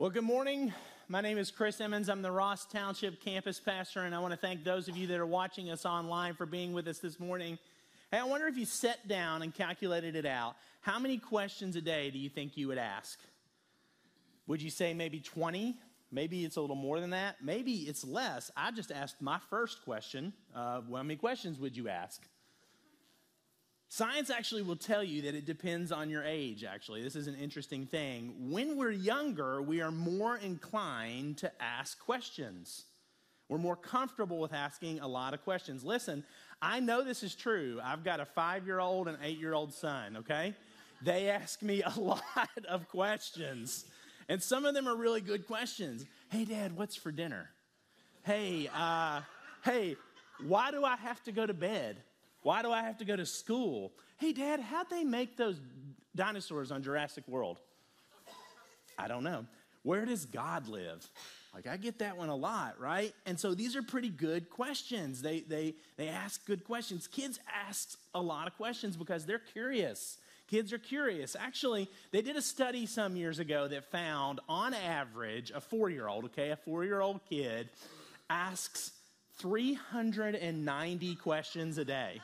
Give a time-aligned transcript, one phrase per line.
[0.00, 0.72] Well, good morning.
[1.08, 2.08] My name is Chris Emmons.
[2.08, 5.18] I'm the Ross Township campus pastor, and I want to thank those of you that
[5.18, 7.58] are watching us online for being with us this morning.
[8.12, 10.54] Hey, I wonder if you sat down and calculated it out.
[10.82, 13.18] How many questions a day do you think you would ask?
[14.46, 15.76] Would you say maybe 20?
[16.12, 17.42] Maybe it's a little more than that.
[17.42, 18.52] Maybe it's less.
[18.56, 20.32] I just asked my first question.
[20.54, 22.22] Uh, how many questions would you ask?
[23.90, 27.02] Science actually will tell you that it depends on your age, actually.
[27.02, 28.34] This is an interesting thing.
[28.50, 32.84] When we're younger, we are more inclined to ask questions.
[33.48, 35.84] We're more comfortable with asking a lot of questions.
[35.84, 36.22] Listen,
[36.60, 37.80] I know this is true.
[37.82, 40.54] I've got a five year old and eight year old son, okay?
[41.00, 43.86] They ask me a lot of questions.
[44.28, 46.04] And some of them are really good questions.
[46.28, 47.48] Hey, Dad, what's for dinner?
[48.22, 49.22] Hey, uh,
[49.64, 49.96] hey,
[50.46, 51.96] why do I have to go to bed?
[52.48, 53.92] Why do I have to go to school?
[54.16, 55.60] Hey, Dad, how'd they make those
[56.16, 57.60] dinosaurs on Jurassic World?
[58.98, 59.44] I don't know.
[59.82, 61.06] Where does God live?
[61.52, 63.12] Like, I get that one a lot, right?
[63.26, 65.20] And so these are pretty good questions.
[65.20, 67.06] They, they, they ask good questions.
[67.06, 70.16] Kids ask a lot of questions because they're curious.
[70.46, 71.36] Kids are curious.
[71.38, 76.08] Actually, they did a study some years ago that found, on average, a four year
[76.08, 77.68] old, okay, a four year old kid
[78.30, 78.92] asks
[79.36, 82.22] 390 questions a day.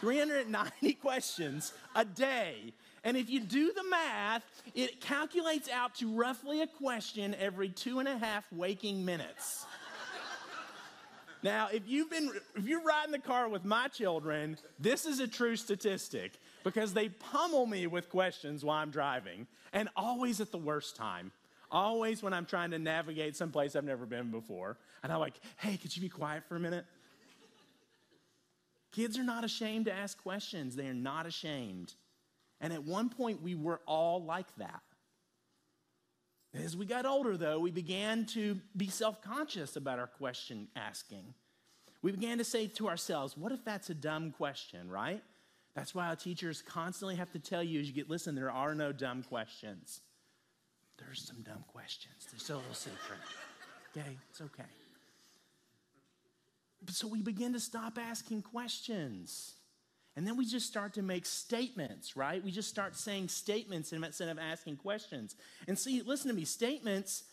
[0.00, 2.72] 390 questions a day.
[3.04, 4.42] And if you do the math,
[4.74, 9.64] it calculates out to roughly a question every two and a half waking minutes.
[11.42, 15.28] Now, if you've been if you're riding the car with my children, this is a
[15.28, 16.32] true statistic
[16.64, 21.30] because they pummel me with questions while I'm driving, and always at the worst time.
[21.70, 24.76] Always when I'm trying to navigate someplace I've never been before.
[25.02, 26.84] And I'm like, hey, could you be quiet for a minute?
[28.96, 31.92] Kids are not ashamed to ask questions, they are not ashamed.
[32.62, 34.80] And at one point, we were all like that.
[36.54, 41.34] As we got older, though, we began to be self conscious about our question asking.
[42.00, 45.22] We began to say to ourselves, what if that's a dumb question, right?
[45.74, 48.74] That's why our teachers constantly have to tell you as you get, listen, there are
[48.74, 50.00] no dumb questions.
[50.96, 52.14] There's some dumb questions.
[52.30, 53.20] There's a little secret.
[53.94, 54.64] Okay, it's okay.
[56.90, 59.54] So we begin to stop asking questions.
[60.16, 62.42] And then we just start to make statements, right?
[62.42, 65.36] We just start saying statements instead of asking questions.
[65.68, 67.24] And see, listen to me, statements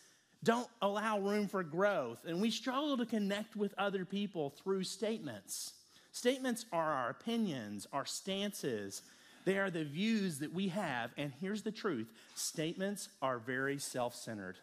[0.42, 2.18] don't allow room for growth.
[2.26, 5.72] And we struggle to connect with other people through statements.
[6.12, 9.02] Statements are our opinions, our stances,
[9.44, 11.10] they are the views that we have.
[11.16, 14.58] And here's the truth statements are very self centered,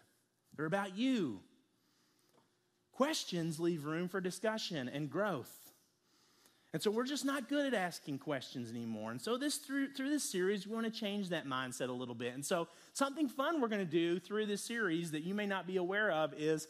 [0.55, 1.39] they're about you.
[2.91, 5.57] Questions leave room for discussion and growth.
[6.73, 9.11] And so we're just not good at asking questions anymore.
[9.11, 12.15] And so this through through this series, we want to change that mindset a little
[12.15, 12.33] bit.
[12.33, 15.67] And so something fun we're going to do through this series that you may not
[15.67, 16.67] be aware of is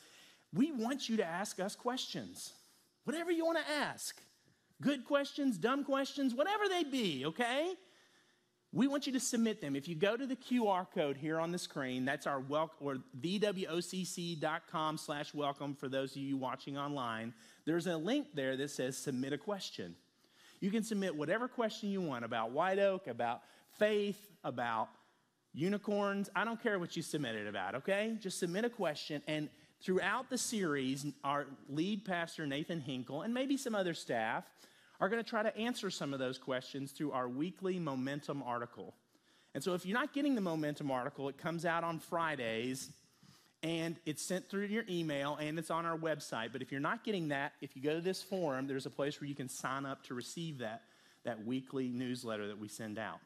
[0.53, 2.53] we want you to ask us questions.
[3.03, 4.19] Whatever you want to ask.
[4.81, 7.73] Good questions, dumb questions, whatever they be, okay?
[8.73, 9.75] We want you to submit them.
[9.75, 12.97] If you go to the QR code here on the screen, that's our welcome or
[13.19, 17.33] thewocc.com slash welcome for those of you watching online
[17.65, 19.95] there's a link there that says submit a question.
[20.59, 23.41] You can submit whatever question you want about White Oak, about
[23.77, 24.89] faith, about
[25.53, 26.29] unicorns.
[26.35, 28.17] I don't care what you submit it about, okay?
[28.19, 29.21] Just submit a question.
[29.27, 29.49] And
[29.81, 34.43] throughout the series, our lead pastor, Nathan Hinkle, and maybe some other staff,
[35.01, 38.93] are going to try to answer some of those questions through our weekly momentum article.
[39.55, 42.89] And so if you're not getting the momentum article, it comes out on Fridays
[43.63, 46.53] and it's sent through your email and it's on our website.
[46.53, 49.19] But if you're not getting that, if you go to this forum, there's a place
[49.19, 50.83] where you can sign up to receive that,
[51.25, 53.19] that weekly newsletter that we send out.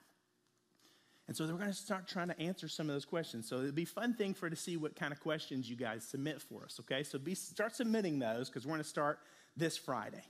[1.28, 3.50] And so we're going to start trying to answer some of those questions.
[3.50, 6.06] So it'll be a fun thing for to see what kind of questions you guys
[6.06, 7.04] submit for us, okay?
[7.04, 9.20] So be, start submitting those because we're going to start
[9.58, 10.24] this Friday.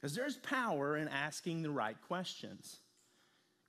[0.00, 2.78] Because there's power in asking the right questions.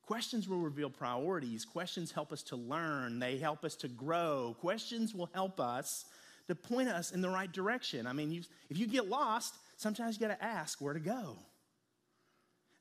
[0.03, 1.65] Questions will reveal priorities.
[1.65, 3.19] Questions help us to learn.
[3.19, 4.55] They help us to grow.
[4.59, 6.05] Questions will help us
[6.47, 8.07] to point us in the right direction.
[8.07, 11.37] I mean, you, if you get lost, sometimes you got to ask where to go.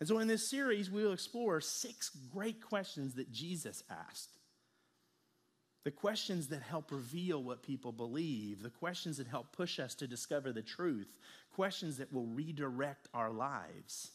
[0.01, 4.40] And so in this series, we will explore six great questions that Jesus asked.
[5.85, 10.07] The questions that help reveal what people believe, the questions that help push us to
[10.07, 11.17] discover the truth,
[11.55, 14.11] questions that will redirect our lives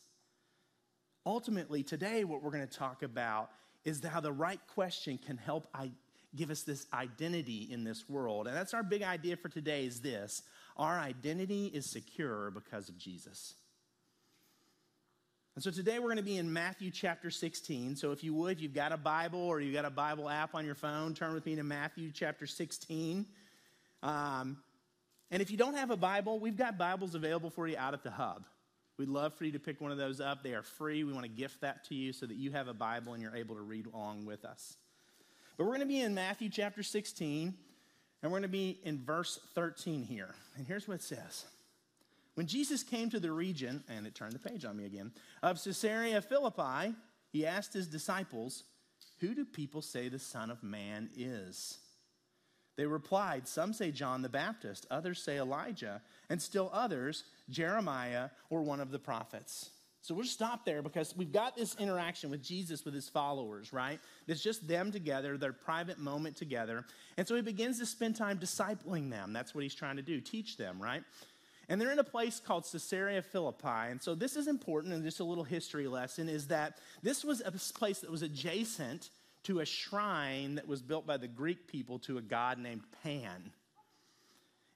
[1.26, 3.50] ultimately, today, what we're going to talk about
[3.84, 5.92] is how the right question can help I,
[6.36, 8.48] give us this identity in this world.
[8.48, 10.44] And that's our big idea for today is this
[10.78, 13.56] our identity is secure because of Jesus.
[15.56, 17.96] And so today we're going to be in Matthew chapter 16.
[17.96, 20.54] So if you would, if you've got a Bible or you've got a Bible app
[20.54, 23.26] on your phone, turn with me to Matthew chapter 16.
[24.04, 24.58] Um,
[25.32, 28.04] and if you don't have a Bible, we've got Bibles available for you out at
[28.04, 28.44] the hub.
[28.98, 30.44] We'd love for you to pick one of those up.
[30.44, 31.06] They are free.
[31.06, 33.36] We want to gift that to you so that you have a Bible and you're
[33.36, 34.76] able to read along with us.
[35.58, 37.54] But we're going to be in Matthew chapter 16,
[38.22, 40.36] and we're going to be in verse 13 here.
[40.58, 41.46] And here's what it says
[42.36, 45.12] When Jesus came to the region, and it turned the page on me again,
[45.42, 46.94] of Caesarea Philippi,
[47.32, 48.64] he asked his disciples,
[49.20, 51.80] Who do people say the Son of Man is?
[52.78, 58.64] They replied, Some say John the Baptist, others say Elijah, and still others, Jeremiah or
[58.64, 59.70] one of the prophets.
[60.02, 64.00] So we'll stop there because we've got this interaction with Jesus with his followers, right?
[64.28, 66.86] It's just them together, their private moment together.
[67.18, 69.34] And so he begins to spend time discipling them.
[69.34, 71.02] That's what he's trying to do, teach them, right?
[71.68, 73.90] And they're in a place called Caesarea Philippi.
[73.90, 77.42] And so this is important, and just a little history lesson is that this was
[77.42, 79.10] a place that was adjacent
[79.44, 83.52] to a shrine that was built by the Greek people to a god named Pan.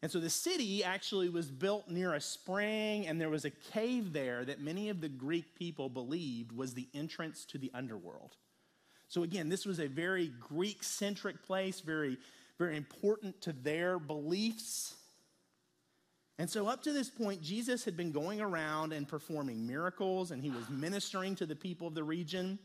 [0.02, 4.14] And so the city actually was built near a spring, and there was a cave
[4.14, 8.38] there that many of the Greek people believed was the entrance to the underworld.
[9.10, 12.18] So again, this was a very Greek centric place, very,
[12.58, 14.96] very important to their beliefs.
[16.40, 20.42] And so, up to this point, Jesus had been going around and performing miracles, and
[20.42, 22.58] he was ministering to the people of the region.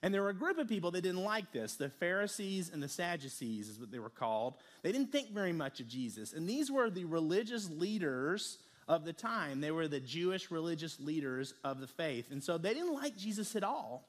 [0.00, 1.74] And there were a group of people that didn't like this.
[1.74, 4.54] The Pharisees and the Sadducees is what they were called.
[4.82, 6.34] They didn't think very much of Jesus.
[6.34, 9.60] And these were the religious leaders of the time.
[9.60, 12.30] They were the Jewish religious leaders of the faith.
[12.30, 14.06] And so they didn't like Jesus at all.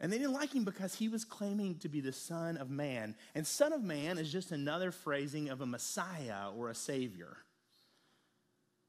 [0.00, 3.14] And they didn't like him because he was claiming to be the Son of Man.
[3.34, 7.36] And Son of Man is just another phrasing of a Messiah or a Savior.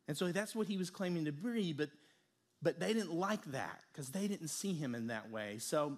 [0.08, 1.90] And so that's what he was claiming to be, but
[2.62, 5.58] but they didn't like that because they didn't see him in that way.
[5.58, 5.98] So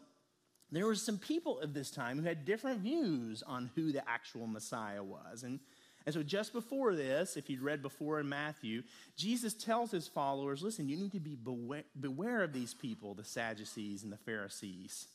[0.71, 4.47] there were some people of this time who had different views on who the actual
[4.47, 5.43] Messiah was.
[5.43, 5.59] And,
[6.05, 8.83] and so just before this, if you'd read before in Matthew,
[9.15, 13.23] Jesus tells his followers listen, you need to be beware, beware of these people, the
[13.23, 15.07] Sadducees and the Pharisees.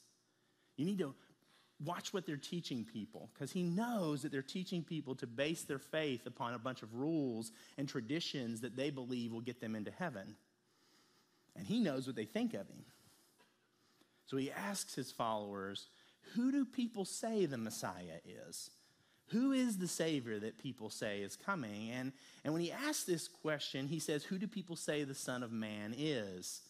[0.76, 1.14] You need to
[1.84, 5.78] watch what they're teaching people because he knows that they're teaching people to base their
[5.78, 9.90] faith upon a bunch of rules and traditions that they believe will get them into
[9.90, 10.34] heaven
[11.58, 12.84] and he knows what they think of him.
[14.26, 15.88] So he asks his followers,
[16.34, 18.70] Who do people say the Messiah is?
[19.30, 21.90] Who is the Savior that people say is coming?
[21.90, 22.12] And,
[22.44, 25.52] and when he asks this question, he says, Who do people say the Son of
[25.52, 26.62] Man is?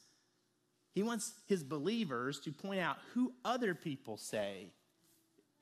[0.92, 4.72] He wants his believers to point out who other people say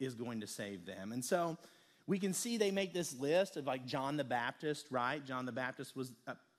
[0.00, 1.12] is going to save them.
[1.12, 1.58] And so
[2.06, 5.24] we can see they make this list of like John the Baptist, right?
[5.24, 6.12] John the Baptist was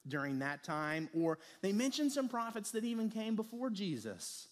[0.07, 4.48] during that time, or they mention some prophets that even came before Jesus.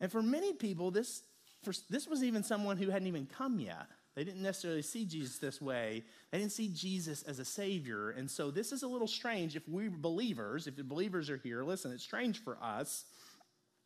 [0.00, 1.22] And for many people, this,
[1.62, 3.86] for, this was even someone who hadn't even come yet.
[4.14, 6.04] They didn't necessarily see Jesus this way.
[6.30, 8.10] They didn't see Jesus as a savior.
[8.10, 11.64] And so this is a little strange if we're believers, if the believers are here,
[11.64, 13.04] listen, it's strange for us.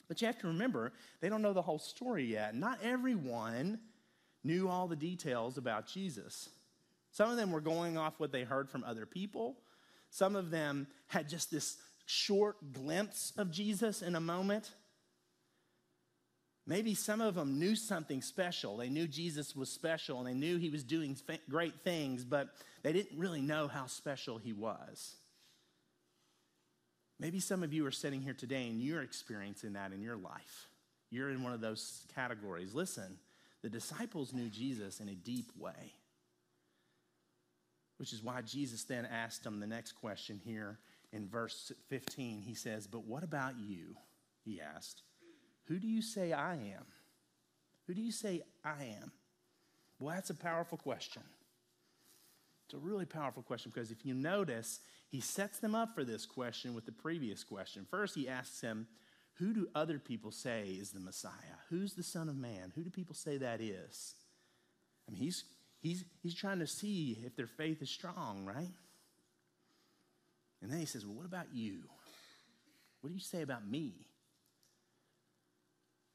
[0.06, 2.54] But you have to remember, they don't know the whole story yet.
[2.54, 3.78] Not everyone
[4.44, 6.50] knew all the details about Jesus.
[7.10, 9.56] Some of them were going off what they heard from other people.
[10.10, 11.76] Some of them had just this
[12.06, 14.72] short glimpse of Jesus in a moment.
[16.68, 18.76] Maybe some of them knew something special.
[18.76, 21.16] They knew Jesus was special and they knew he was doing
[21.48, 22.50] great things, but
[22.82, 25.16] they didn't really know how special he was.
[27.18, 30.68] Maybe some of you are sitting here today and you're experiencing that in your life.
[31.10, 32.74] You're in one of those categories.
[32.74, 33.16] Listen,
[33.62, 35.94] the disciples knew Jesus in a deep way.
[37.96, 40.78] Which is why Jesus then asked them the next question here
[41.14, 42.42] in verse 15.
[42.42, 43.96] He says, But what about you?
[44.44, 45.02] He asked,
[45.68, 46.86] Who do you say I am?
[47.86, 49.12] Who do you say I am?
[49.98, 51.22] Well, that's a powerful question.
[52.66, 56.26] It's a really powerful question because if you notice, he sets them up for this
[56.26, 57.86] question with the previous question.
[57.90, 58.86] First, he asks them,
[59.34, 61.32] Who do other people say is the Messiah?
[61.70, 62.72] Who's the Son of Man?
[62.74, 64.14] Who do people say that is?
[65.08, 65.44] I mean, he's
[65.80, 68.72] He's, he's trying to see if their faith is strong, right?
[70.60, 71.82] And then he says, Well, what about you?
[73.00, 73.92] What do you say about me?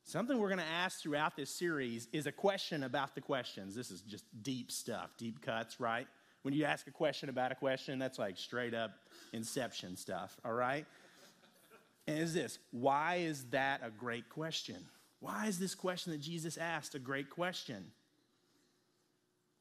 [0.06, 3.74] Something we're going to ask throughout this series is a question about the questions.
[3.74, 6.08] This is just deep stuff, deep cuts, right?
[6.42, 8.92] When you ask a question about a question, that's like straight up
[9.32, 10.86] inception stuff, all right?
[12.06, 14.76] And is this why is that a great question?
[15.22, 17.86] Why is this question that Jesus asked a great question?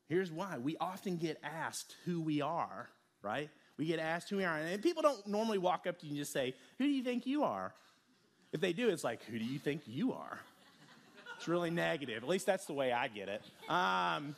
[0.09, 2.91] Here's why we often get asked who we are,
[3.23, 3.49] right?
[3.79, 4.59] We get asked who we are.
[4.59, 7.27] And people don't normally walk up to you and just say, Who do you think
[7.27, 7.75] you are?
[8.53, 10.39] If they do, it's like, Who do you think you are?
[11.37, 12.23] It's really negative.
[12.23, 13.43] At least that's the way I get it.
[13.69, 14.37] Um,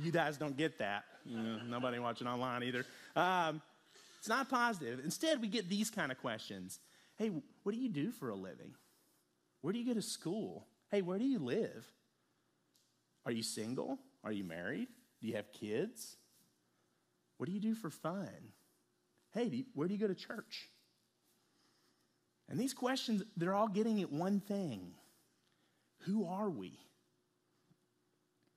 [0.00, 1.04] you guys don't get that.
[1.26, 2.86] You know, nobody watching online either.
[3.14, 3.60] Um,
[4.18, 5.00] it's not positive.
[5.04, 6.78] Instead, we get these kind of questions
[7.16, 7.30] Hey,
[7.62, 8.74] what do you do for a living?
[9.60, 10.66] Where do you go to school?
[10.90, 11.86] Hey, where do you live?
[13.26, 13.98] Are you single?
[14.24, 14.88] Are you married?
[15.20, 16.16] Do you have kids?
[17.36, 18.28] What do you do for fun?
[19.34, 20.68] Hey, do you, where do you go to church?
[22.52, 24.92] And these questions, they're all getting at one thing
[26.02, 26.78] Who are we?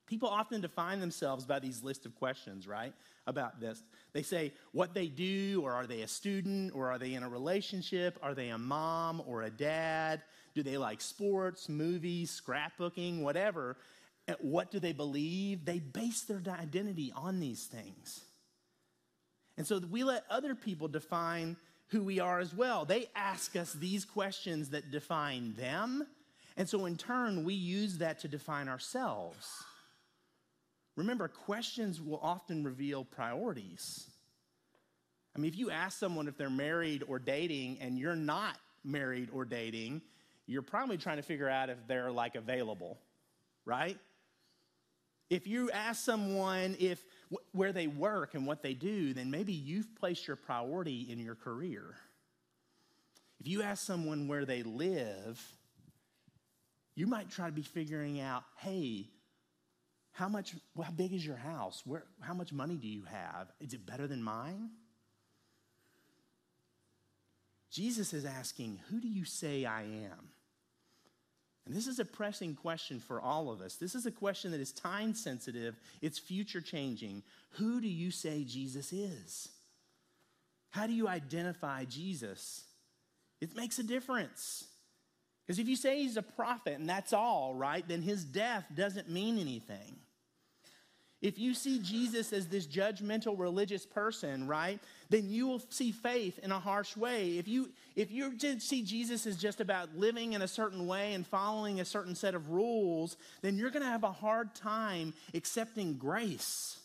[0.06, 2.94] People often define themselves by these list of questions, right?
[3.26, 3.82] About this.
[4.14, 7.30] They say what they do, or are they a student, or are they in a
[7.30, 8.20] relationship?
[8.22, 10.22] Are they a mom or a dad?
[10.54, 13.78] Do they like sports, movies, scrapbooking, whatever?
[14.40, 15.66] what do they believe?
[15.66, 18.22] They base their identity on these things.
[19.56, 22.86] And so we let other people define who we are as well.
[22.86, 26.06] They ask us these questions that define them.
[26.58, 29.48] And so in turn, we use that to define ourselves.
[30.96, 34.10] Remember, questions will often reveal priorities.
[35.36, 39.30] I mean, if you ask someone if they're married or dating and you're not married
[39.34, 40.02] or dating,
[40.48, 42.98] you're probably trying to figure out if they're like available,
[43.66, 43.98] right?
[45.30, 47.04] If you ask someone if
[47.52, 51.36] where they work and what they do, then maybe you've placed your priority in your
[51.36, 51.96] career.
[53.40, 55.42] If you ask someone where they live,
[56.96, 59.10] you might try to be figuring out, hey,
[60.12, 61.82] how much how big is your house?
[61.86, 63.52] Where how much money do you have?
[63.60, 64.70] Is it better than mine?
[67.70, 70.30] Jesus is asking, who do you say I am?
[71.66, 73.76] And this is a pressing question for all of us.
[73.76, 77.24] This is a question that is time sensitive, it's future changing.
[77.52, 79.50] Who do you say Jesus is?
[80.70, 82.64] How do you identify Jesus?
[83.42, 84.66] It makes a difference.
[85.46, 89.10] Because if you say he's a prophet and that's all, right, then his death doesn't
[89.10, 89.96] mean anything.
[91.22, 94.80] If you see Jesus as this judgmental religious person, right,
[95.10, 97.38] then you will see faith in a harsh way.
[97.38, 101.26] If you if you see Jesus as just about living in a certain way and
[101.26, 105.98] following a certain set of rules, then you're going to have a hard time accepting
[105.98, 106.80] grace.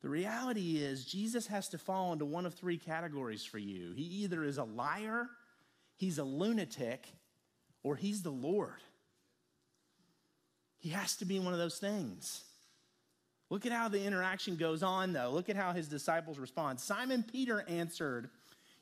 [0.00, 3.92] The reality is Jesus has to fall into one of three categories for you.
[3.96, 5.28] He either is a liar,
[5.96, 7.08] he's a lunatic,
[7.82, 8.80] or he's the Lord.
[10.78, 12.44] He has to be one of those things.
[13.50, 15.30] Look at how the interaction goes on, though.
[15.30, 16.78] Look at how his disciples respond.
[16.80, 18.28] Simon Peter answered,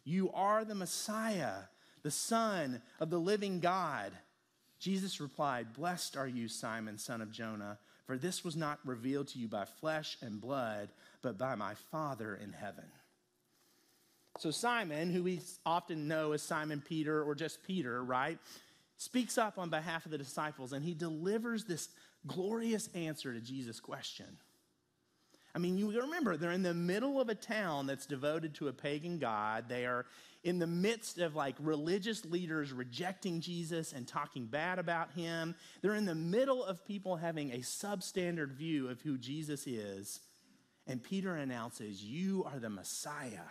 [0.05, 1.55] You are the Messiah,
[2.03, 4.13] the Son of the living God.
[4.79, 9.39] Jesus replied, Blessed are you, Simon, son of Jonah, for this was not revealed to
[9.39, 10.91] you by flesh and blood,
[11.23, 12.85] but by my Father in heaven.
[14.39, 18.39] So, Simon, who we often know as Simon Peter or just Peter, right,
[18.97, 21.89] speaks up on behalf of the disciples and he delivers this
[22.27, 24.39] glorious answer to Jesus' question.
[25.55, 28.75] I mean, you remember, they're in the middle of a town that's devoted to a
[28.75, 29.71] pagan god.
[29.71, 30.05] They are
[30.45, 35.55] in the midst of like religious leaders rejecting Jesus and talking bad about him.
[35.81, 40.21] They're in the middle of people having a substandard view of who Jesus is.
[40.87, 43.49] And Peter announces, You are the Messiah,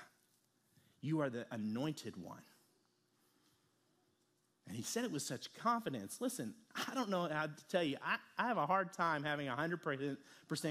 [1.02, 2.44] you are the anointed one.
[4.68, 6.20] And he said it with such confidence.
[6.20, 6.54] Listen,
[6.90, 10.18] I don't know how to tell you, I, I have a hard time having 100%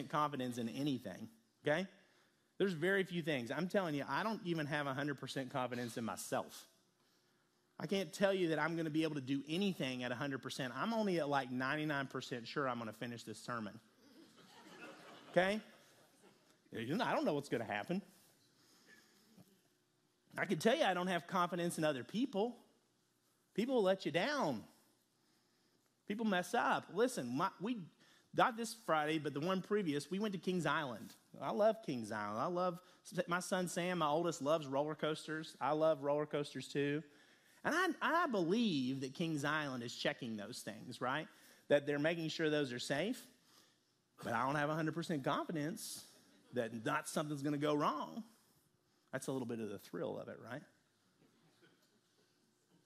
[0.08, 1.28] confidence in anything,
[1.66, 1.86] okay?
[2.58, 3.50] There's very few things.
[3.50, 6.66] I'm telling you, I don't even have 100% confidence in myself.
[7.78, 10.70] I can't tell you that I'm going to be able to do anything at 100%.
[10.76, 13.78] I'm only at like 99% sure I'm going to finish this sermon.
[15.32, 15.60] Okay?
[16.76, 18.02] I don't know what's going to happen.
[20.36, 22.56] I can tell you I don't have confidence in other people.
[23.54, 24.62] People let you down.
[26.06, 26.86] People mess up.
[26.92, 27.78] Listen, my, we
[28.36, 31.14] not this Friday, but the one previous, we went to Kings Island.
[31.40, 32.40] I love Kings Island.
[32.40, 32.78] I love
[33.28, 35.56] my son Sam, my oldest, loves roller coasters.
[35.60, 37.02] I love roller coasters too.
[37.64, 41.28] And I, I believe that Kings Island is checking those things, right?
[41.68, 43.24] That they're making sure those are safe.
[44.22, 46.04] But I don't have 100% confidence
[46.52, 48.22] that not something's going to go wrong.
[49.12, 50.62] That's a little bit of the thrill of it, right?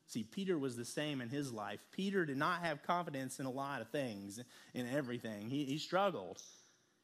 [0.09, 1.81] See, Peter was the same in his life.
[1.93, 4.41] Peter did not have confidence in a lot of things,
[4.73, 5.51] in everything.
[5.51, 6.41] He, he struggled.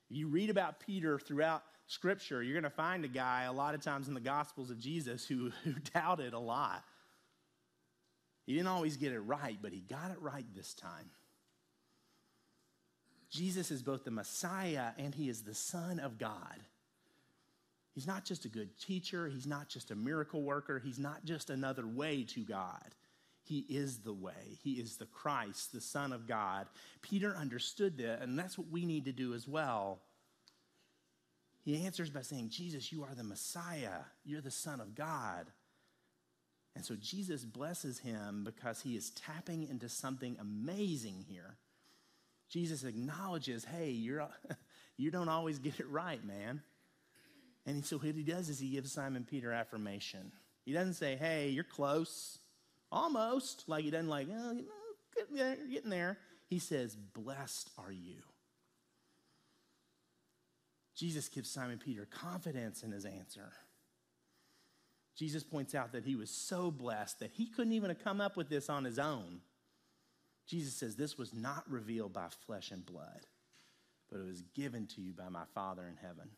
[0.09, 3.83] You read about Peter throughout Scripture, you're going to find a guy a lot of
[3.83, 6.83] times in the Gospels of Jesus who, who doubted a lot.
[8.47, 11.11] He didn't always get it right, but he got it right this time.
[13.31, 16.61] Jesus is both the Messiah and he is the Son of God.
[17.95, 21.49] He's not just a good teacher, he's not just a miracle worker, he's not just
[21.49, 22.95] another way to God.
[23.45, 24.59] He is the way.
[24.63, 26.67] He is the Christ, the Son of God.
[27.03, 30.01] Peter understood that, and that's what we need to do as well.
[31.63, 34.01] He answers by saying, Jesus, you are the Messiah.
[34.25, 35.47] You're the Son of God.
[36.75, 41.57] And so Jesus blesses him because he is tapping into something amazing here.
[42.51, 44.27] Jesus acknowledges, hey, you're,
[44.97, 46.63] you don't always get it right, man.
[47.67, 50.33] And so what he does is he gives Simon Peter affirmation.
[50.65, 52.39] He doesn't say, hey, you're close.
[52.93, 53.65] Almost.
[53.69, 54.67] Like he doesn't like, oh, you
[55.37, 56.19] know, you're getting there.
[56.49, 58.23] He says, blessed are you.
[60.95, 63.53] Jesus gives Simon Peter confidence in his answer.
[65.17, 68.37] Jesus points out that he was so blessed that he couldn't even have come up
[68.37, 69.41] with this on his own.
[70.47, 73.27] Jesus says, This was not revealed by flesh and blood,
[74.11, 76.31] but it was given to you by my Father in heaven.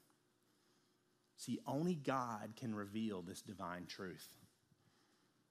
[1.36, 4.26] See, only God can reveal this divine truth.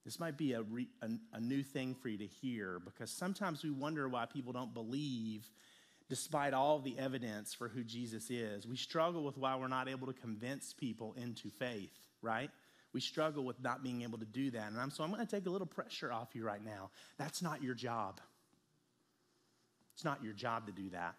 [0.04, 3.64] This might be a, re, a, a, new thing for you to hear because sometimes
[3.64, 5.50] we wonder why people don't believe
[6.08, 8.68] despite all the evidence for who Jesus is.
[8.68, 12.52] We struggle with why we're not able to convince people into faith, right?
[12.94, 14.68] We struggle with not being able to do that.
[14.68, 16.92] And I'm, so I'm going to take a little pressure off you right now.
[17.18, 18.22] That's not your job.
[19.96, 21.16] It's not your job to do that.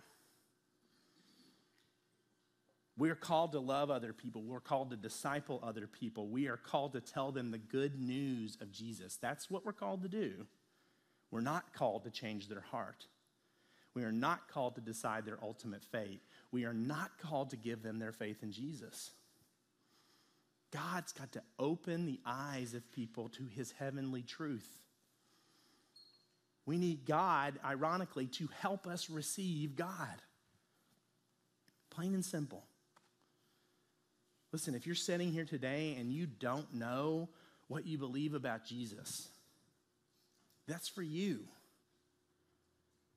[2.99, 4.43] We are called to love other people.
[4.43, 6.29] We're called to disciple other people.
[6.29, 9.17] We are called to tell them the good news of Jesus.
[9.17, 10.47] That's what we're called to do.
[11.31, 13.07] We're not called to change their heart.
[13.95, 16.23] We are not called to decide their ultimate fate.
[16.53, 19.11] We are not called to give them their faith in Jesus.
[20.71, 24.69] God's got to open the eyes of people to his heavenly truth.
[26.65, 30.23] We need God, ironically, to help us receive God.
[31.91, 32.65] Plain and simple.
[34.57, 37.29] Listen, if you're sitting here today and you don't know
[37.69, 39.29] what you believe about Jesus,
[40.67, 41.41] that's for you.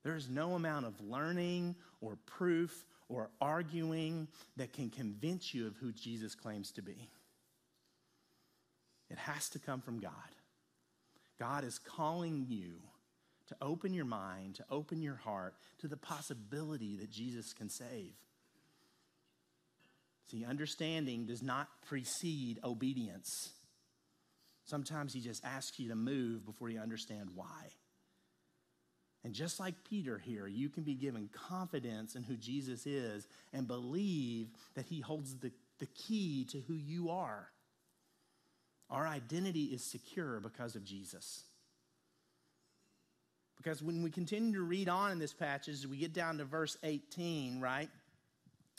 [0.04, 4.28] There is no amount of learning or proof or arguing
[4.58, 7.08] that can convince you of who Jesus claims to be.
[9.10, 10.12] It has to come from God.
[11.40, 12.82] God is calling you
[13.48, 18.12] to open your mind, to open your heart to the possibility that Jesus can save.
[20.30, 23.50] See, understanding does not precede obedience.
[24.66, 27.70] Sometimes he just asks you to move before you understand why.
[29.24, 33.68] And just like Peter here, you can be given confidence in who Jesus is and
[33.68, 37.50] believe that he holds the, the key to who you are.
[38.90, 41.44] Our identity is secure because of Jesus.
[43.58, 46.78] Because when we continue to read on in this passage, we get down to verse
[46.84, 47.90] 18, right?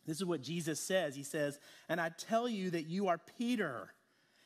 [0.07, 1.15] This is what Jesus says.
[1.15, 1.59] He says,
[1.89, 3.93] And I tell you that you are Peter,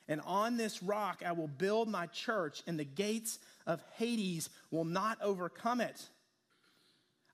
[0.08, 4.84] and on this rock I will build my church, and the gates of Hades will
[4.84, 6.08] not overcome it.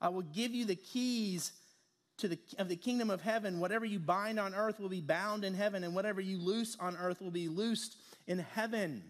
[0.00, 1.52] I will give you the keys
[2.18, 3.60] to the, of the kingdom of heaven.
[3.60, 6.96] Whatever you bind on earth will be bound in heaven, and whatever you loose on
[6.96, 9.02] earth will be loosed in heaven.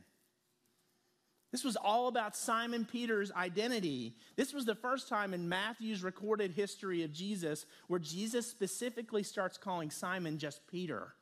[1.52, 4.14] This was all about Simon Peter's identity.
[4.36, 9.58] This was the first time in Matthew's recorded history of Jesus where Jesus specifically starts
[9.58, 11.14] calling Simon just Peter.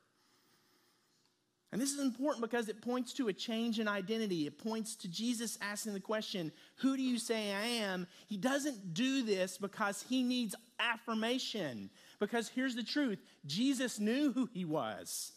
[1.71, 4.47] And this is important because it points to a change in identity.
[4.47, 8.07] It points to Jesus asking the question, Who do you say I am?
[8.27, 11.91] He doesn't do this because he needs affirmation.
[12.19, 15.31] Because here's the truth Jesus knew who he was.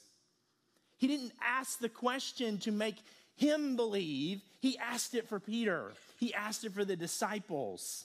[0.97, 2.97] He didn't ask the question to make
[3.43, 8.05] him believe, he asked it for Peter, he asked it for the disciples.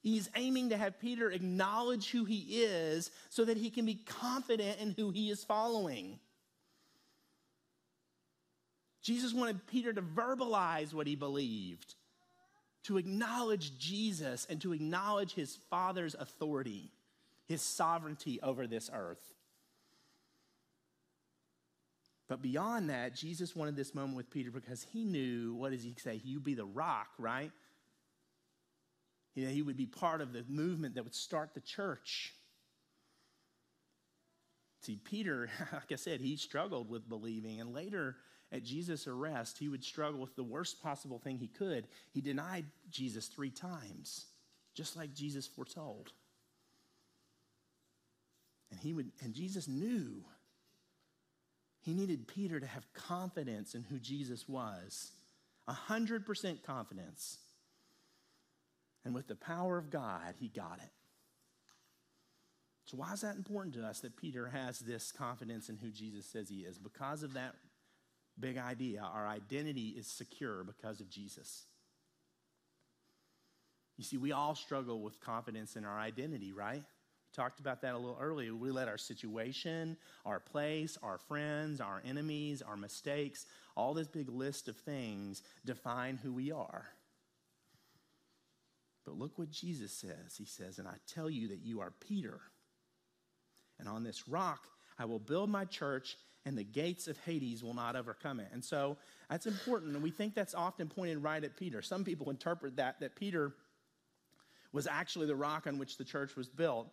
[0.00, 4.80] He's aiming to have Peter acknowledge who he is so that he can be confident
[4.80, 6.18] in who he is following.
[9.02, 11.94] Jesus wanted Peter to verbalize what he believed,
[12.84, 16.90] to acknowledge Jesus, and to acknowledge his Father's authority,
[17.46, 19.34] his sovereignty over this earth.
[22.28, 25.94] But beyond that, Jesus wanted this moment with Peter because he knew, what does he
[25.96, 26.20] say?
[26.22, 27.50] You'd be the rock, right?
[29.34, 32.34] You he would be part of the movement that would start the church.
[34.82, 37.60] See, Peter, like I said, he struggled with believing.
[37.60, 38.16] And later
[38.52, 41.86] at Jesus' arrest, he would struggle with the worst possible thing he could.
[42.12, 44.26] He denied Jesus three times,
[44.74, 46.12] just like Jesus foretold.
[48.70, 50.24] And he would, and Jesus knew
[51.88, 55.10] he needed Peter to have confidence in who Jesus was,
[55.70, 57.38] 100% confidence.
[59.06, 60.90] And with the power of God, he got it.
[62.84, 66.26] So, why is that important to us that Peter has this confidence in who Jesus
[66.26, 66.76] says he is?
[66.76, 67.54] Because of that
[68.38, 69.00] big idea.
[69.00, 71.64] Our identity is secure because of Jesus.
[73.96, 76.84] You see, we all struggle with confidence in our identity, right?
[77.34, 78.54] Talked about that a little earlier.
[78.54, 84.28] We let our situation, our place, our friends, our enemies, our mistakes, all this big
[84.28, 86.86] list of things define who we are.
[89.04, 90.36] But look what Jesus says.
[90.36, 92.40] He says, And I tell you that you are Peter.
[93.78, 94.66] And on this rock
[94.98, 98.48] I will build my church, and the gates of Hades will not overcome it.
[98.52, 98.96] And so
[99.30, 99.94] that's important.
[99.94, 101.82] And we think that's often pointed right at Peter.
[101.82, 103.52] Some people interpret that, that Peter
[104.72, 106.88] was actually the rock on which the church was built.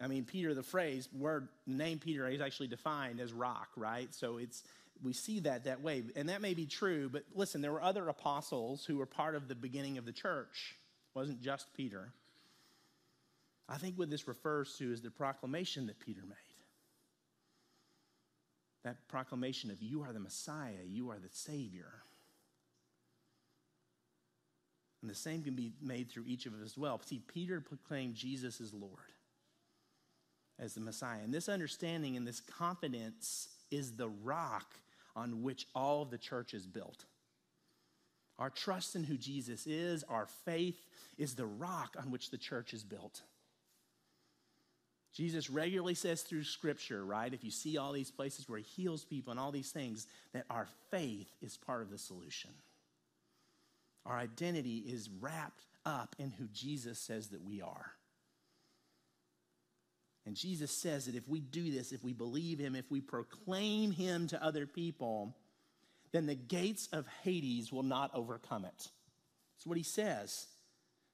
[0.00, 4.14] I mean, Peter, the phrase, word, name Peter is actually defined as rock, right?
[4.14, 4.62] So it's,
[5.02, 6.04] we see that that way.
[6.14, 9.48] And that may be true, but listen, there were other apostles who were part of
[9.48, 10.76] the beginning of the church.
[11.14, 12.12] It wasn't just Peter.
[13.68, 16.36] I think what this refers to is the proclamation that Peter made.
[18.84, 21.92] That proclamation of, You are the Messiah, you are the Savior.
[25.02, 27.00] And the same can be made through each of us as well.
[27.04, 29.12] See, Peter proclaimed Jesus as Lord,
[30.58, 31.20] as the Messiah.
[31.22, 34.74] And this understanding and this confidence is the rock
[35.14, 37.04] on which all of the church is built.
[38.38, 40.78] Our trust in who Jesus is, our faith,
[41.16, 43.22] is the rock on which the church is built.
[45.14, 47.32] Jesus regularly says through Scripture, right?
[47.32, 50.44] If you see all these places where he heals people and all these things, that
[50.50, 52.50] our faith is part of the solution.
[54.04, 57.92] Our identity is wrapped up in who Jesus says that we are.
[60.26, 63.92] And Jesus says that if we do this, if we believe him, if we proclaim
[63.92, 65.36] him to other people,
[66.12, 68.88] then the gates of Hades will not overcome it.
[69.56, 70.46] That's what he says.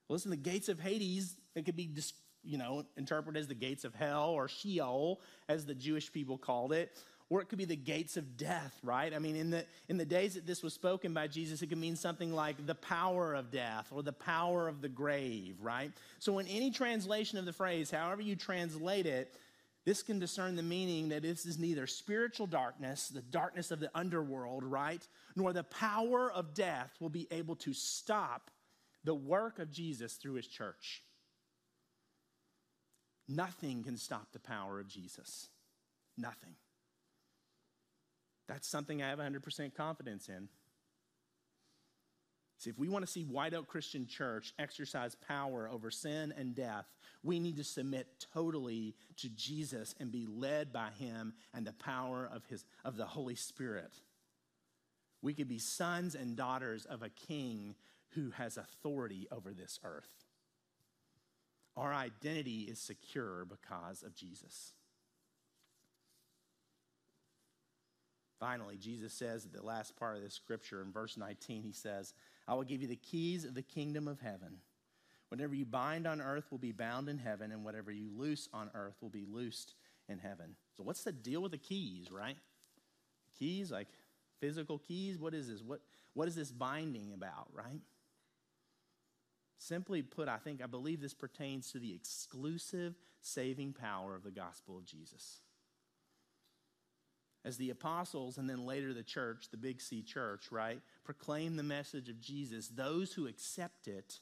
[0.08, 1.94] Listen, the gates of Hades, it could be
[2.42, 6.72] you know, interpreted as the gates of hell or Sheol, as the Jewish people called
[6.72, 6.90] it.
[7.32, 9.14] Or it could be the gates of death, right?
[9.14, 11.78] I mean, in the, in the days that this was spoken by Jesus, it could
[11.78, 15.90] mean something like the power of death or the power of the grave, right?
[16.18, 19.34] So, in any translation of the phrase, however you translate it,
[19.86, 23.90] this can discern the meaning that this is neither spiritual darkness, the darkness of the
[23.94, 25.00] underworld, right?
[25.34, 28.50] Nor the power of death will be able to stop
[29.04, 31.02] the work of Jesus through his church.
[33.26, 35.48] Nothing can stop the power of Jesus.
[36.18, 36.56] Nothing.
[38.52, 40.46] That's something I have 100% confidence in.
[42.58, 46.54] See, if we want to see White Oak Christian Church exercise power over sin and
[46.54, 46.84] death,
[47.22, 52.28] we need to submit totally to Jesus and be led by him and the power
[52.30, 53.94] of, his, of the Holy Spirit.
[55.22, 57.74] We could be sons and daughters of a king
[58.10, 60.12] who has authority over this earth.
[61.74, 64.74] Our identity is secure because of Jesus.
[68.42, 72.12] Finally, Jesus says at the last part of this scripture in verse 19, he says,
[72.48, 74.56] I will give you the keys of the kingdom of heaven.
[75.28, 78.68] Whatever you bind on earth will be bound in heaven, and whatever you loose on
[78.74, 79.74] earth will be loosed
[80.08, 80.56] in heaven.
[80.76, 82.36] So, what's the deal with the keys, right?
[83.38, 83.86] Keys, like
[84.40, 85.20] physical keys?
[85.20, 85.62] What is this?
[85.62, 85.80] What,
[86.12, 87.80] what is this binding about, right?
[89.56, 94.32] Simply put, I think, I believe this pertains to the exclusive saving power of the
[94.32, 95.42] gospel of Jesus.
[97.44, 101.64] As the apostles and then later the church, the Big C church, right, proclaim the
[101.64, 104.20] message of Jesus, those who accept it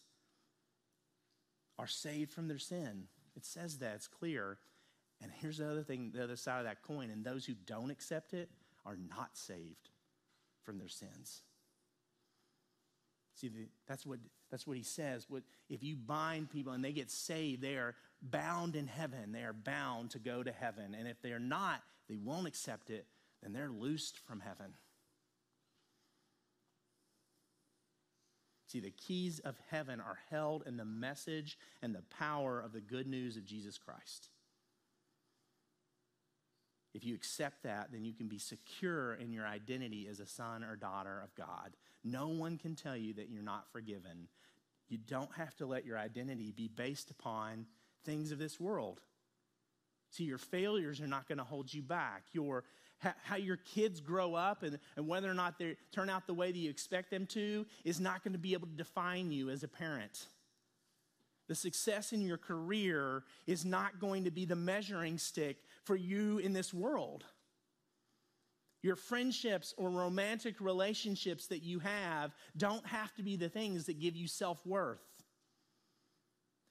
[1.78, 3.04] are saved from their sin.
[3.37, 4.59] It says that, it's clear.
[5.22, 7.90] And here's the other thing, the other side of that coin, and those who don't
[7.90, 8.48] accept it
[8.87, 9.90] are not saved
[10.62, 11.42] from their sins.
[13.35, 13.50] See,
[13.87, 14.18] that's, what,
[14.50, 15.26] that's what he says.
[15.28, 19.33] What, if you bind people and they get saved, they are bound in heaven.
[19.33, 20.94] They are bound to go to heaven.
[20.98, 23.06] And if they're not, they won't accept it,
[23.42, 24.74] then they're loosed from heaven.
[28.66, 32.80] See, the keys of heaven are held in the message and the power of the
[32.80, 34.28] good news of Jesus Christ.
[36.94, 40.62] If you accept that, then you can be secure in your identity as a son
[40.62, 41.76] or daughter of God.
[42.04, 44.28] No one can tell you that you're not forgiven.
[44.88, 47.66] You don't have to let your identity be based upon
[48.05, 49.01] things of this world.
[50.11, 52.25] See, your failures are not going to hold you back.
[52.33, 52.65] Your
[53.23, 56.53] how your kids grow up and, and whether or not they turn out the way
[56.53, 59.63] that you expect them to is not going to be able to define you as
[59.63, 60.27] a parent.
[61.49, 66.39] The success in your career is not going to be the measuring stick for you
[66.39, 67.25] in this world.
[68.83, 73.99] Your friendships or romantic relationships that you have don't have to be the things that
[73.99, 75.10] give you self worth.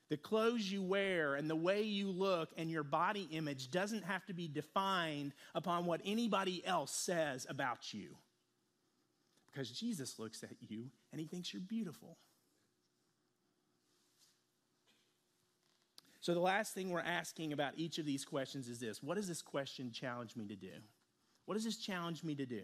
[0.09, 4.25] The clothes you wear and the way you look and your body image doesn't have
[4.25, 8.15] to be defined upon what anybody else says about you.
[9.51, 12.17] Because Jesus looks at you and he thinks you're beautiful.
[16.21, 19.27] So, the last thing we're asking about each of these questions is this What does
[19.27, 20.71] this question challenge me to do?
[21.45, 22.61] What does this challenge me to do?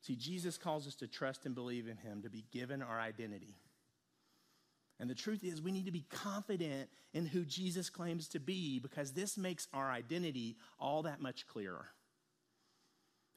[0.00, 3.56] See, Jesus calls us to trust and believe in him, to be given our identity.
[5.02, 8.78] And the truth is, we need to be confident in who Jesus claims to be
[8.78, 11.88] because this makes our identity all that much clearer.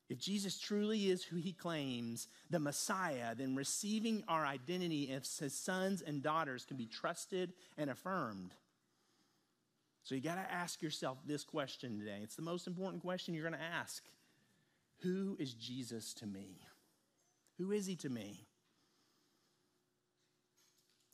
[0.08, 5.56] If Jesus truly is who he claims, the Messiah, then receiving our identity as his
[5.56, 8.52] sons and daughters can be trusted and affirmed.
[10.04, 12.20] So you got to ask yourself this question today.
[12.22, 14.04] It's the most important question you're going to ask
[15.02, 16.60] Who is Jesus to me?
[17.58, 18.46] Who is he to me?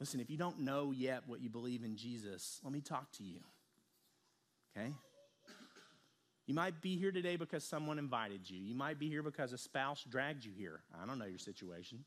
[0.01, 3.23] Listen, if you don't know yet what you believe in Jesus, let me talk to
[3.23, 3.37] you.
[4.75, 4.91] Okay?
[6.47, 8.59] You might be here today because someone invited you.
[8.59, 10.81] You might be here because a spouse dragged you here.
[10.99, 12.03] I don't know your situation.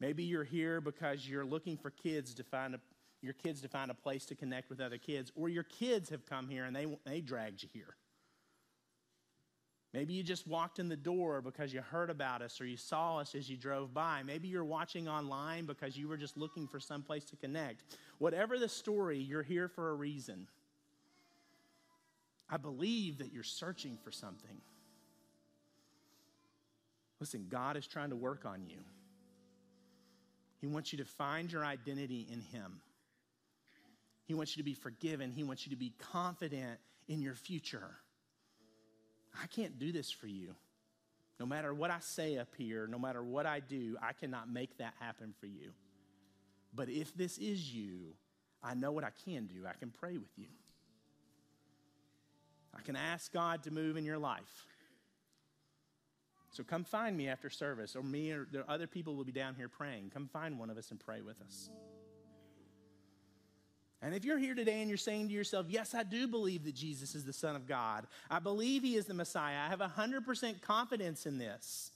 [0.00, 2.80] Maybe you're here because you're looking for kids to find a,
[3.20, 6.24] your kids to find a place to connect with other kids, or your kids have
[6.24, 7.96] come here and they, they dragged you here.
[9.92, 13.18] Maybe you just walked in the door because you heard about us or you saw
[13.18, 14.22] us as you drove by.
[14.24, 17.84] Maybe you're watching online because you were just looking for some place to connect.
[18.18, 20.46] Whatever the story, you're here for a reason.
[22.48, 24.60] I believe that you're searching for something.
[27.20, 28.78] Listen, God is trying to work on you.
[30.60, 32.80] He wants you to find your identity in Him.
[34.24, 35.32] He wants you to be forgiven.
[35.32, 36.78] He wants you to be confident
[37.08, 37.96] in your future.
[39.40, 40.54] I can't do this for you.
[41.40, 44.78] No matter what I say up here, no matter what I do, I cannot make
[44.78, 45.72] that happen for you.
[46.74, 48.14] But if this is you,
[48.62, 49.66] I know what I can do.
[49.66, 50.46] I can pray with you.
[52.76, 54.66] I can ask God to move in your life.
[56.52, 59.54] So come find me after service, or me or the other people will be down
[59.54, 60.10] here praying.
[60.12, 61.70] Come find one of us and pray with us.
[64.02, 66.74] And if you're here today and you're saying to yourself, Yes, I do believe that
[66.74, 70.60] Jesus is the Son of God, I believe He is the Messiah, I have 100%
[70.60, 71.92] confidence in this,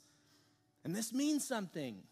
[0.85, 2.03] and this means something.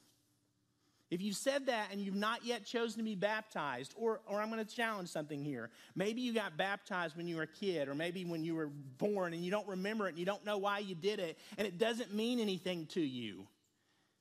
[1.10, 4.50] If you said that and you've not yet chosen to be baptized, or, or I'm
[4.50, 5.70] going to challenge something here.
[5.94, 9.32] Maybe you got baptized when you were a kid, or maybe when you were born
[9.32, 11.78] and you don't remember it and you don't know why you did it, and it
[11.78, 13.46] doesn't mean anything to you.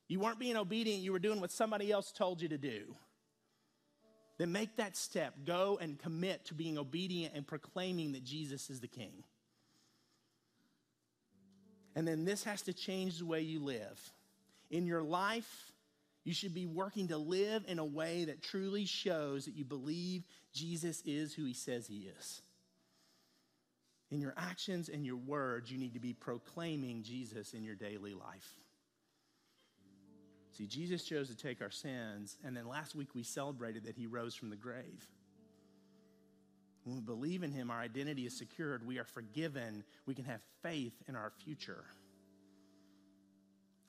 [0.08, 2.94] You weren't being obedient, you were doing what somebody else told you to do.
[4.44, 5.36] Then make that step.
[5.46, 9.24] Go and commit to being obedient and proclaiming that Jesus is the King.
[11.96, 14.12] And then this has to change the way you live.
[14.70, 15.72] In your life,
[16.26, 20.26] you should be working to live in a way that truly shows that you believe
[20.54, 22.42] Jesus is who he says he is.
[24.12, 28.14] In your actions and your words, you need to be proclaiming Jesus in your daily
[28.14, 28.58] life.
[30.54, 34.06] See, Jesus chose to take our sins, and then last week we celebrated that he
[34.06, 35.08] rose from the grave.
[36.84, 40.42] When we believe in him, our identity is secured, we are forgiven, we can have
[40.62, 41.86] faith in our future.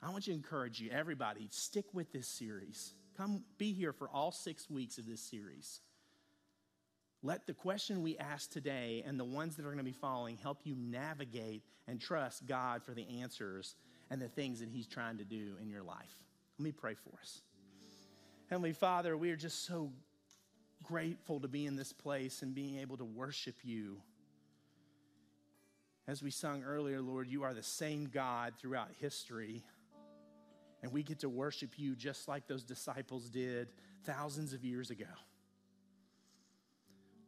[0.01, 2.93] I want to encourage you, everybody, stick with this series.
[3.15, 5.81] Come be here for all six weeks of this series.
[7.21, 10.37] Let the question we ask today and the ones that are going to be following
[10.37, 13.75] help you navigate and trust God for the answers
[14.09, 16.23] and the things that He's trying to do in your life.
[16.57, 17.41] Let me pray for us.
[18.49, 19.91] Heavenly Father, we are just so
[20.83, 23.97] grateful to be in this place and being able to worship you.
[26.07, 29.63] As we sung earlier, Lord, you are the same God throughout history.
[30.83, 33.69] And we get to worship you just like those disciples did
[34.03, 35.05] thousands of years ago.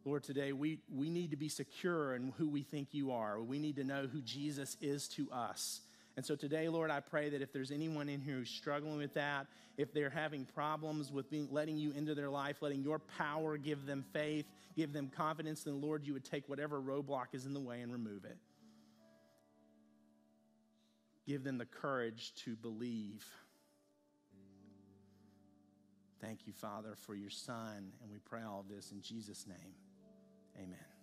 [0.04, 3.42] Lord, today we, we need to be secure in who we think you are.
[3.42, 5.80] We need to know who Jesus is to us.
[6.18, 9.14] And so today, Lord, I pray that if there's anyone in here who's struggling with
[9.14, 13.56] that, if they're having problems with being, letting you into their life, letting your power
[13.56, 17.54] give them faith, give them confidence, then Lord, you would take whatever roadblock is in
[17.54, 18.36] the way and remove it.
[21.24, 23.24] Give them the courage to believe.
[26.20, 29.74] Thank you, Father, for your Son, and we pray all of this in Jesus' name.
[30.56, 30.97] Amen.